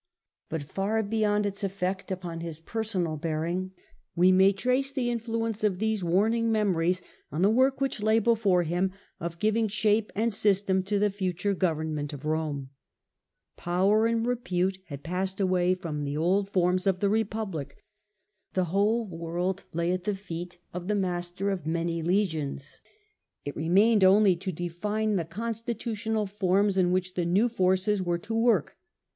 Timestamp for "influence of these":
5.11-6.03